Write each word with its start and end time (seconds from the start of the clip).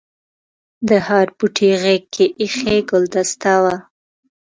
د 0.87 0.89
هر 1.07 1.27
بوټي 1.37 1.71
غېږ 1.81 2.03
کې 2.13 2.25
ایښي 2.41 2.77
ګلدسته 2.89 3.53
وه. 3.63 3.75